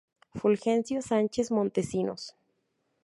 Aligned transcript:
Fulgencio 0.41 0.99
Sánchez 1.03 1.51
Montesinos. 1.51 2.35